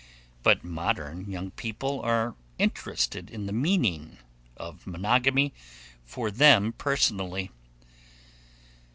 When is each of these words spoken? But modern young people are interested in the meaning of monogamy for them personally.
But 0.41 0.63
modern 0.63 1.29
young 1.29 1.51
people 1.51 1.99
are 1.99 2.33
interested 2.57 3.29
in 3.29 3.45
the 3.45 3.53
meaning 3.53 4.17
of 4.57 4.87
monogamy 4.87 5.53
for 6.03 6.31
them 6.31 6.73
personally. 6.73 7.51